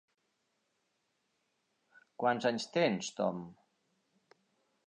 Quants 2.23 2.49
anys 2.51 2.67
tens, 2.79 3.11
Tom? 3.23 3.47